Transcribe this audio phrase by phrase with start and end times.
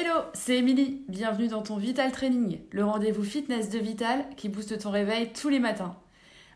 [0.00, 1.02] Hello, c'est Émilie.
[1.08, 5.48] Bienvenue dans ton Vital Training, le rendez-vous fitness de Vital qui booste ton réveil tous
[5.48, 5.96] les matins.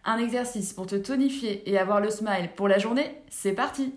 [0.04, 3.97] Un exercice pour te tonifier et avoir le smile pour la journée, c'est parti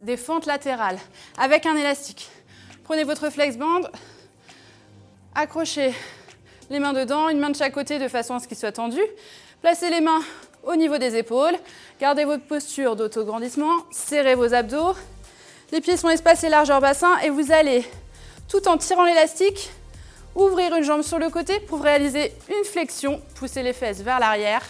[0.00, 0.98] Des fentes latérales
[1.36, 2.30] avec un élastique.
[2.82, 3.82] Prenez votre flex band,
[5.34, 5.92] accrochez
[6.70, 9.00] les mains dedans, une main de chaque côté de façon à ce qu'il soit tendu.
[9.60, 10.20] Placez les mains
[10.62, 11.54] au niveau des épaules.
[12.00, 13.72] Gardez votre posture d'autograndissement.
[13.90, 14.94] Serrez vos abdos.
[15.72, 17.84] Les pieds sont espacés largeur bassin et vous allez,
[18.48, 19.70] tout en tirant l'élastique,
[20.34, 23.20] ouvrir une jambe sur le côté pour réaliser une flexion.
[23.36, 24.62] Poussez les fesses vers l'arrière.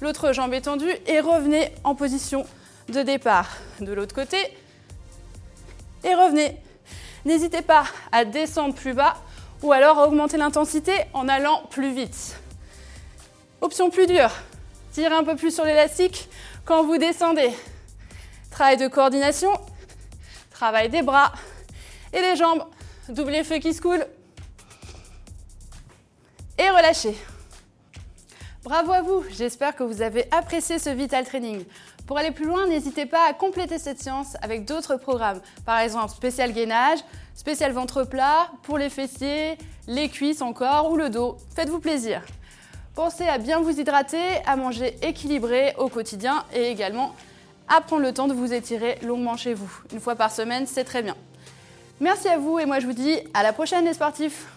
[0.00, 2.46] L'autre jambe est tendue et revenez en position
[2.88, 3.48] de départ
[3.80, 4.38] de l'autre côté.
[6.04, 6.56] Et revenez.
[7.24, 9.16] N'hésitez pas à descendre plus bas
[9.62, 12.36] ou alors augmenter l'intensité en allant plus vite.
[13.60, 14.30] Option plus dure,
[14.92, 16.28] tirez un peu plus sur l'élastique
[16.64, 17.52] quand vous descendez.
[18.50, 19.52] Travail de coordination,
[20.50, 21.32] travail des bras
[22.12, 22.64] et des jambes.
[23.08, 24.06] Double feu qui se coule.
[26.58, 27.16] Et relâchez.
[28.62, 31.64] Bravo à vous, j'espère que vous avez apprécié ce Vital Training.
[32.10, 35.40] Pour aller plus loin, n'hésitez pas à compléter cette séance avec d'autres programmes.
[35.64, 36.98] Par exemple, spécial gainage,
[37.36, 41.36] spécial ventre plat, pour les fessiers, les cuisses encore ou le dos.
[41.54, 42.22] Faites-vous plaisir.
[42.96, 47.14] Pensez à bien vous hydrater, à manger équilibré au quotidien et également
[47.68, 49.70] à prendre le temps de vous étirer longuement chez vous.
[49.92, 51.14] Une fois par semaine, c'est très bien.
[52.00, 54.48] Merci à vous et moi je vous dis à la prochaine les sportifs